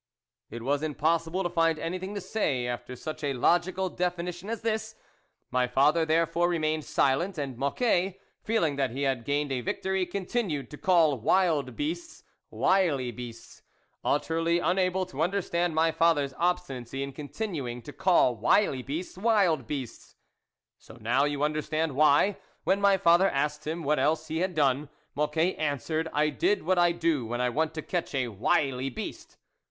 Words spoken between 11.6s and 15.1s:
beasts, wily beasts, utterly unable